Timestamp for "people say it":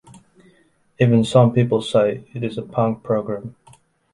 1.53-2.43